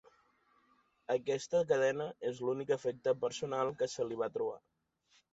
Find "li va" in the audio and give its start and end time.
4.07-4.31